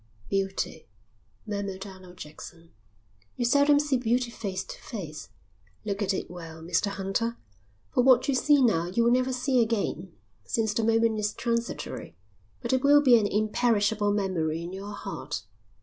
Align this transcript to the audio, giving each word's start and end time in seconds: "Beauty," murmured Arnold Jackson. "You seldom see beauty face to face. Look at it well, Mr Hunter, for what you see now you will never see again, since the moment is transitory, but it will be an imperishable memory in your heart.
"Beauty," 0.31 0.87
murmured 1.45 1.85
Arnold 1.85 2.17
Jackson. 2.17 2.71
"You 3.35 3.45
seldom 3.45 3.79
see 3.79 3.97
beauty 3.97 4.31
face 4.31 4.63
to 4.63 4.81
face. 4.81 5.29
Look 5.85 6.01
at 6.01 6.11
it 6.11 6.27
well, 6.27 6.63
Mr 6.63 6.87
Hunter, 6.87 7.37
for 7.91 8.01
what 8.01 8.27
you 8.27 8.33
see 8.33 8.63
now 8.63 8.87
you 8.87 9.03
will 9.03 9.11
never 9.11 9.31
see 9.31 9.61
again, 9.61 10.11
since 10.43 10.73
the 10.73 10.83
moment 10.83 11.19
is 11.19 11.35
transitory, 11.35 12.17
but 12.63 12.73
it 12.73 12.81
will 12.83 13.03
be 13.03 13.19
an 13.19 13.27
imperishable 13.27 14.11
memory 14.11 14.63
in 14.63 14.73
your 14.73 14.93
heart. 14.93 15.43